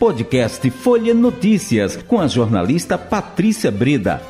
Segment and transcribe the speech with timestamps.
[0.00, 4.22] Podcast Folha Notícias, com a jornalista Patrícia Breda.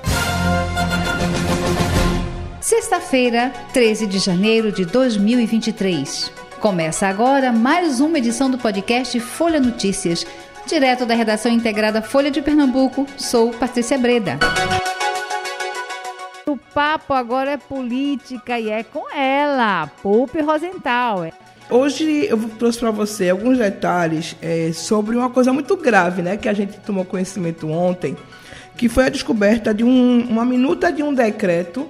[2.61, 6.33] Sexta-feira, 13 de janeiro de 2023.
[6.59, 10.27] Começa agora mais uma edição do podcast Folha Notícias.
[10.67, 14.41] Direto da redação integrada Folha de Pernambuco, sou Patrícia Breda.
[16.49, 21.27] O papo agora é política e é com ela, Poupe Rosenthal.
[21.71, 26.49] Hoje eu trouxe para você alguns detalhes é, sobre uma coisa muito grave, né, que
[26.49, 28.17] a gente tomou conhecimento ontem,
[28.77, 31.87] que foi a descoberta de um, uma minuta de um decreto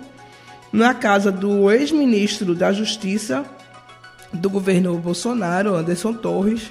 [0.71, 3.43] na casa do ex-ministro da Justiça
[4.31, 6.71] do governo Bolsonaro, Anderson Torres,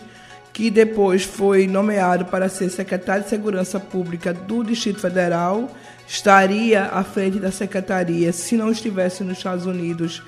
[0.53, 5.72] que depois foi nomeado para ser secretário de Segurança Pública do Distrito Federal,
[6.08, 10.22] estaria à frente da secretaria se não estivesse nos Estados Unidos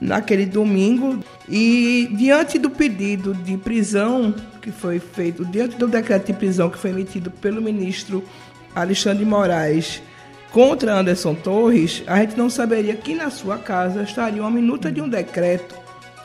[0.00, 6.32] naquele domingo e diante do pedido de prisão que foi feito, diante do decreto de
[6.32, 8.22] prisão que foi emitido pelo ministro
[8.74, 10.02] Alexandre Moraes
[10.52, 15.00] contra Anderson Torres, a gente não saberia que na sua casa estaria uma minuta de
[15.00, 15.74] um decreto.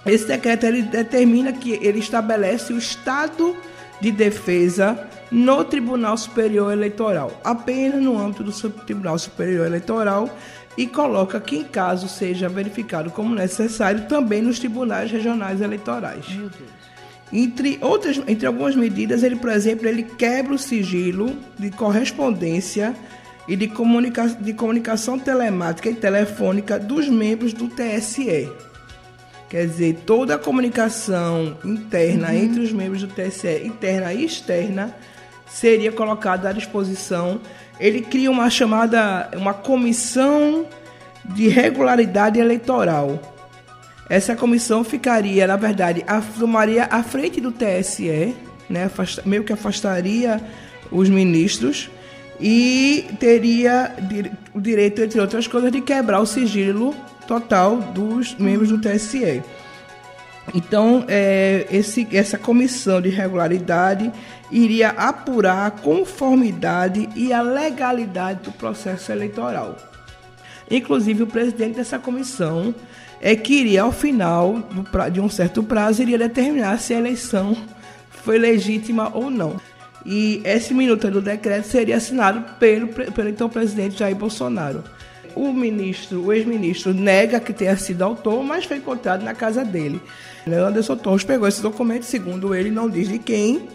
[0.06, 3.56] Esse decreto ele determina que ele estabelece o estado
[4.02, 10.30] de defesa no Tribunal Superior Eleitoral, apenas no âmbito do Tribunal Superior Eleitoral
[10.78, 16.26] e coloca que, em caso seja verificado como necessário, também nos tribunais regionais eleitorais.
[17.32, 22.96] Entre, outras, entre algumas medidas, ele, por exemplo, ele quebra o sigilo de correspondência
[23.48, 28.50] e de, comunica de comunicação telemática e telefônica dos membros do TSE.
[29.50, 32.34] Quer dizer, toda a comunicação interna uhum.
[32.34, 34.96] entre os membros do TSE, interna e externa,
[35.48, 37.40] seria colocada à disposição
[37.80, 40.66] ele cria uma chamada uma comissão
[41.26, 43.20] de regularidade eleitoral.
[44.10, 46.04] Essa comissão ficaria, na verdade,
[46.38, 48.36] tomaria à frente do TSE,
[48.70, 48.92] né,
[49.26, 50.42] meio que afastaria
[50.92, 51.90] os ministros
[52.40, 53.96] e teria
[54.54, 56.94] o direito, entre outras coisas, de quebrar o sigilo
[57.28, 59.42] total dos membros do TSE.
[60.54, 64.12] Então, é, esse, essa comissão de regularidade
[64.52, 69.78] iria apurar a conformidade e a legalidade do processo eleitoral.
[70.70, 72.74] Inclusive, o presidente dessa comissão
[73.22, 74.64] é que iria, ao final
[75.12, 77.56] de um certo prazo, iria determinar se a eleição
[78.10, 79.56] foi legítima ou não.
[80.06, 84.84] E esse minuto do decreto seria assinado pelo, pelo então presidente Jair Bolsonaro.
[85.36, 90.02] O ministro, o ex-ministro, nega que tenha sido autor, mas foi encontrado na casa dele.
[90.48, 93.68] Anderson Torres pegou esse documento, segundo ele, não diz de quem,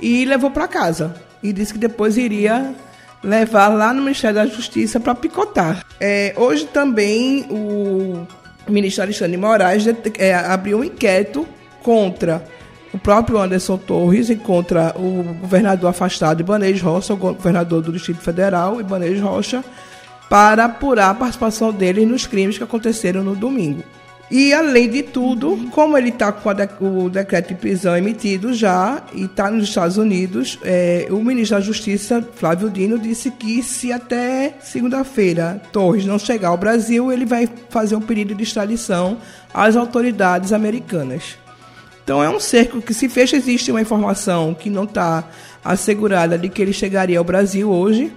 [0.00, 1.14] e levou para casa.
[1.42, 2.74] E disse que depois iria
[3.22, 5.84] levar lá no Ministério da Justiça para picotar.
[6.00, 8.26] É, hoje também o
[8.68, 9.84] ministro Alexandre Moraes
[10.18, 11.46] é, abriu um inquérito
[11.82, 12.44] contra
[12.92, 18.20] o próprio Anderson Torres e contra o governador afastado Ibanez Rocha, o governador do Distrito
[18.20, 19.64] Federal, Ibanez Rocha,
[20.30, 23.82] para apurar a participação dele nos crimes que aconteceram no domingo.
[24.30, 29.02] E, além de tudo, como ele está com de, o decreto de prisão emitido já
[29.12, 33.92] e está nos Estados Unidos, é, o ministro da Justiça, Flávio Dino, disse que se
[33.92, 39.18] até segunda-feira Torres não chegar ao Brasil, ele vai fazer um pedido de extradição
[39.52, 41.36] às autoridades americanas.
[42.04, 43.36] Então, é um cerco que se fecha.
[43.36, 45.24] Existe uma informação que não está
[45.64, 48.12] assegurada de que ele chegaria ao Brasil hoje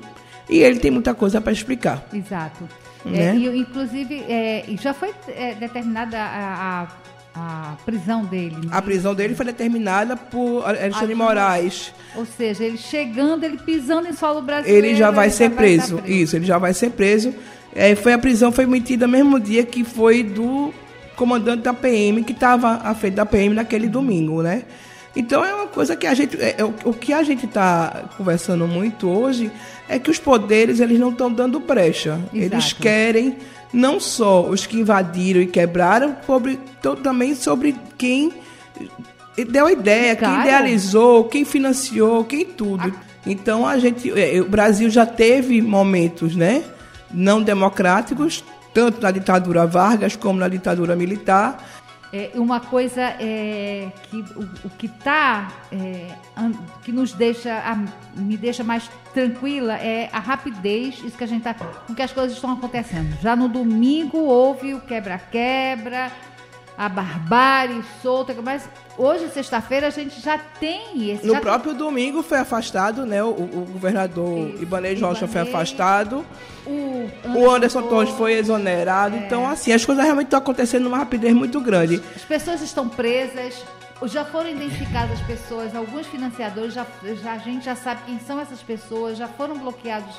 [0.49, 2.05] e ele tem muita coisa para explicar.
[2.13, 2.67] Exato.
[3.05, 3.31] Né?
[3.31, 6.87] É, e, inclusive, é, já foi é, determinada a,
[7.35, 8.55] a, a, prisão dele.
[8.55, 8.69] Né?
[8.71, 11.93] A prisão dele foi determinada por Alexandre Moraes.
[12.15, 14.85] Ou seja, ele chegando, ele pisando em solo brasileiro.
[14.85, 15.95] Ele já vai ele ser já preso.
[15.95, 16.21] Vai preso.
[16.21, 17.33] Isso, ele já vai ser preso.
[17.75, 20.73] É, foi a prisão foi emitida no mesmo dia que foi do
[21.15, 24.63] comandante da PM que estava à frente da PM naquele domingo, né?
[25.15, 28.67] Então é uma coisa que a gente, é, é, o que a gente está conversando
[28.67, 29.51] muito hoje
[29.87, 32.19] é que os poderes eles não estão dando brecha.
[32.33, 32.55] Exato.
[32.55, 33.37] Eles querem
[33.71, 36.59] não só os que invadiram e quebraram, sobre,
[37.01, 38.33] também sobre quem
[39.49, 42.93] deu a ideia, quem idealizou, quem financiou, quem tudo.
[43.25, 46.63] Então a gente, é, o Brasil já teve momentos, né,
[47.11, 48.43] não democráticos,
[48.73, 51.82] tanto na ditadura Vargas como na ditadura militar,
[52.13, 56.09] é, uma coisa é, que o, o que tá é,
[56.83, 57.75] que nos deixa a,
[58.15, 62.13] me deixa mais tranquila é a rapidez isso que a gente tá com que as
[62.13, 63.19] coisas estão acontecendo.
[63.19, 66.11] Já no domingo houve o quebra-quebra
[66.77, 68.67] a barbárie solta mas
[68.97, 71.79] hoje sexta-feira a gente já tem esse no próprio tem...
[71.79, 76.25] domingo foi afastado né o, o governador Isso, Ibanez Rocha foi afastado
[76.65, 79.15] o Anderson, o Anderson Torres foi exonerado.
[79.15, 79.19] É.
[79.19, 82.01] Então, assim, as coisas realmente estão acontecendo numa rapidez muito grande.
[82.15, 83.63] As pessoas estão presas.
[84.05, 86.85] Já foram identificadas pessoas, alguns financiadores, já,
[87.21, 90.13] já, a gente já sabe quem são essas pessoas, já foram bloqueados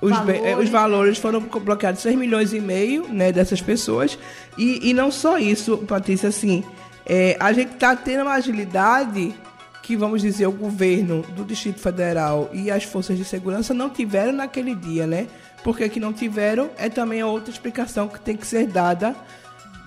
[0.00, 0.58] os valores.
[0.58, 4.18] os valores foram bloqueados 6 milhões e meio né, dessas pessoas.
[4.58, 6.64] E, e não só isso, Patrícia, assim,
[7.04, 9.34] é, a gente está tendo uma agilidade
[9.82, 14.32] que, vamos dizer, o governo do Distrito Federal e as forças de segurança não tiveram
[14.32, 15.28] naquele dia, né?
[15.62, 19.14] Porque que não tiveram é também outra explicação que tem que ser dada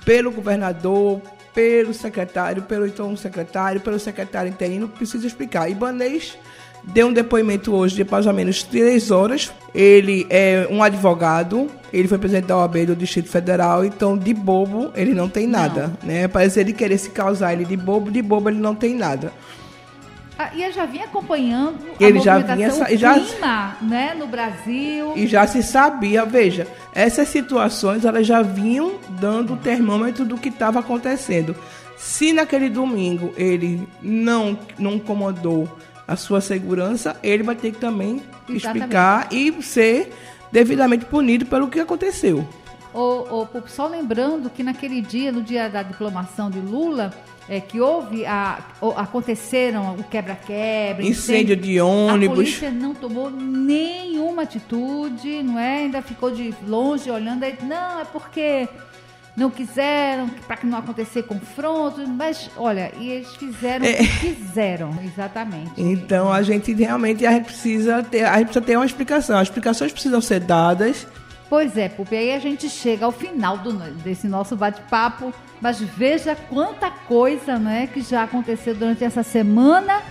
[0.05, 1.21] pelo governador,
[1.53, 5.69] pelo secretário, pelo então secretário, pelo secretário interino, precisa explicar.
[5.69, 6.37] Ibanês
[6.83, 9.51] deu um depoimento hoje de mais ou menos três horas.
[9.73, 14.91] Ele é um advogado, ele foi presidente da OAB do Distrito Federal, então de bobo
[14.95, 16.09] ele não tem nada, não.
[16.09, 16.27] né?
[16.27, 19.31] Parece ele querer se causar ele de bobo, de bobo ele não tem nada.
[20.41, 25.11] Ah, e eu já vinha acompanhando ele a já vinha, já, clima, né, no Brasil.
[25.13, 26.65] E já se sabia, veja,
[26.95, 31.53] essas situações elas já vinham dando o termômetro do que estava acontecendo.
[31.97, 35.67] Se naquele domingo ele não não comandou
[36.09, 38.55] a sua segurança, ele vai ter que também Exatamente.
[38.57, 40.11] explicar e ser
[40.51, 42.47] devidamente punido pelo que aconteceu.
[42.91, 47.13] Ô, ô, só lembrando que naquele dia, no dia da diplomação de Lula,
[47.47, 48.59] é, que houve, a,
[48.95, 52.31] aconteceram o quebra-quebra, incêndio, incêndio de ônibus.
[52.31, 55.81] A polícia não tomou nenhuma atitude, não é?
[55.81, 58.67] Ainda ficou de longe olhando aí, não, é porque
[59.39, 63.93] não quiseram, para que não acontecer confronto, mas olha, e eles fizeram é.
[63.93, 65.71] o que quiseram, exatamente.
[65.77, 69.37] Então a gente realmente a gente precisa ter, a gente precisa ter uma explicação.
[69.37, 71.07] As explicações precisam ser dadas.
[71.49, 76.35] Pois é, Pupi, aí a gente chega ao final do, desse nosso bate-papo, mas veja
[76.35, 80.03] quanta coisa né, que já aconteceu durante essa semana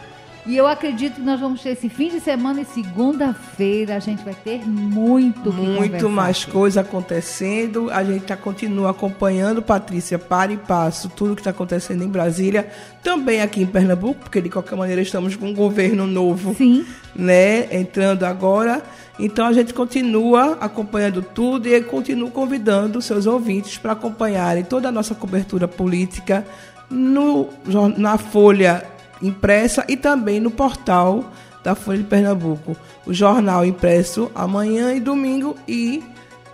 [0.48, 4.24] e eu acredito que nós vamos ter esse fim de semana e segunda-feira a gente
[4.24, 7.90] vai ter muito Muito mais coisa acontecendo.
[7.90, 12.66] A gente tá, continua acompanhando, Patrícia, para e passo, tudo que está acontecendo em Brasília.
[13.02, 16.54] Também aqui em Pernambuco, porque de qualquer maneira estamos com um governo novo.
[16.54, 16.86] Sim.
[17.14, 18.82] Né, entrando agora.
[19.18, 24.92] Então a gente continua acompanhando tudo e continua convidando seus ouvintes para acompanharem toda a
[24.92, 26.46] nossa cobertura política
[26.88, 27.50] no,
[27.98, 31.32] na Folha impressa e também no portal
[31.62, 32.76] da Folha de Pernambuco.
[33.06, 36.02] O jornal impresso amanhã e domingo e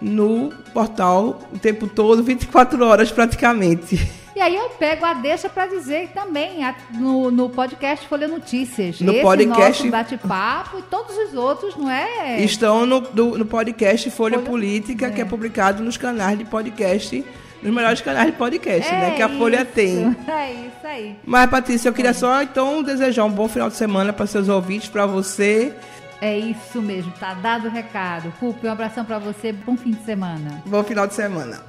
[0.00, 4.24] no portal o tempo todo, 24 horas praticamente.
[4.36, 6.58] E aí eu pego a deixa para dizer também
[6.90, 9.00] no, no podcast Folha Notícias.
[9.00, 12.40] No Esse podcast bate-papo e todos os outros, não é?
[12.42, 15.10] Estão no, do, no podcast Folha, Folha Política, é.
[15.10, 17.24] que é publicado nos canais de podcast
[17.64, 19.10] nos melhores canais de podcast, é né?
[19.16, 20.16] Que a Folha isso, tem.
[20.28, 21.16] É isso aí.
[21.24, 24.88] Mas, Patrícia, eu queria só então desejar um bom final de semana para seus ouvintes,
[24.88, 25.72] para você.
[26.20, 28.32] É isso mesmo, tá dado o recado.
[28.38, 30.62] Pupi, um abração para você, bom fim de semana.
[30.66, 31.60] Bom final de semana.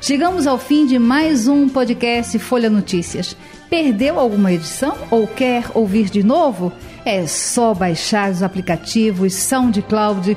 [0.00, 3.36] Chegamos ao fim de mais um podcast Folha Notícias.
[3.70, 6.72] Perdeu alguma edição ou quer ouvir de novo?
[7.04, 10.36] É só baixar os aplicativos SoundCloud,